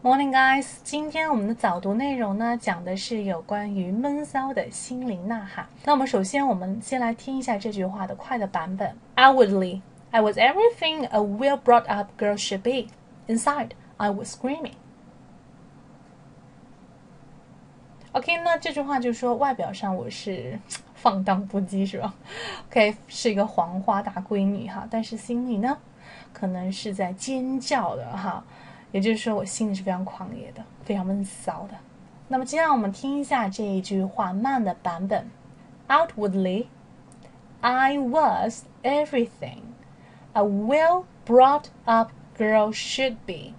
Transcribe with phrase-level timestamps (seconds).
[0.00, 0.76] Morning, guys！
[0.84, 5.66] 今天我们的早读内容呢，讲的是有关于闷骚的心灵呐喊。
[5.84, 8.96] 那我们首先，我们先来听一下这句话的快的版本。
[9.16, 9.80] Outwardly,
[10.12, 12.92] I was everything a well-brought-up girl should be.
[13.26, 14.74] Inside, I was screaming.
[18.12, 20.60] OK，那这句话就说，外表上我是
[20.94, 22.14] 放荡不羁，是吧
[22.70, 25.76] ？OK，是一个黄花大闺女哈，但是心里呢，
[26.32, 28.44] 可能是在尖叫的哈。
[28.91, 31.75] 也就是说，我心里是非常狂野的，非常闷骚的。
[32.27, 35.29] 那么，接下来我们听一下这一句话慢的版本：
[35.87, 36.67] Outwardly,
[37.61, 39.61] I was everything
[40.33, 43.53] a well-brought-up girl should be.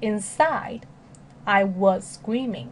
[0.00, 0.82] Inside,
[1.44, 2.68] I was screaming.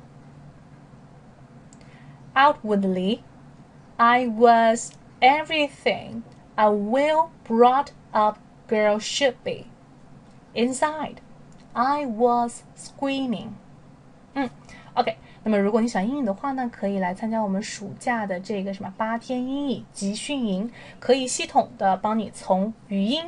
[2.34, 3.20] Outwardly,
[3.96, 6.22] I was everything
[6.56, 9.66] a well-brought-up girl should be.
[10.54, 11.20] Inside,
[11.73, 13.49] I was screaming。
[14.35, 14.49] 嗯
[14.93, 15.17] ，OK。
[15.43, 23.25] 那么如果你喜欢英语的话呢，可以来参加我们暑假的这个什么八天英语集训营，可以系统的帮你从语音、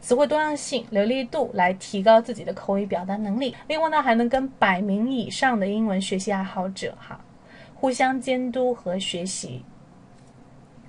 [0.00, 3.56] 词汇多样性、流利度来提高自己的口语表达能力。
[3.66, 7.20] 另外呢，还能跟百名以上的英文学习爱好者哈
[7.74, 9.64] 互相监督和学习。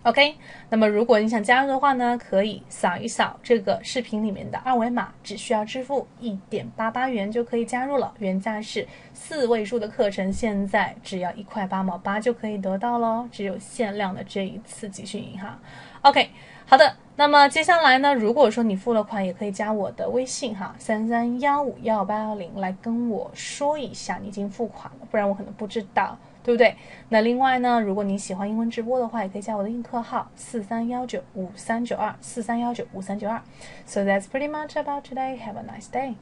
[0.04, 0.36] OK，
[0.70, 8.14] 那么如果你想加入的话呢，可以扫一扫这个视频里面的二维码，只需要支付一点八八元就可以加入了。
[8.20, 15.60] 原价是四位数的课程，现在只要一块八毛八就可以得到喽，只有限量的这一次集训营哈。
[16.02, 16.30] OK，
[16.66, 26.18] 好的，那么接下来呢，如果说你付了款，也可以加我的微信哈，三三幺五幺八幺零来跟我说一下你已经付款了，不然我可能不知道。
[26.44, 26.74] 对不对？
[27.10, 33.42] 那另外呢，如果你喜欢英文直播的话，也可以加我的映客号四三幺九五三九二四三幺九五三九二。
[33.86, 35.38] So that's pretty much about today.
[35.40, 36.14] Have a nice day.